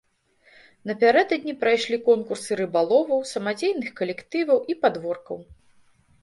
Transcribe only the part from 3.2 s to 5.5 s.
самадзейных калектываў і падворкаў.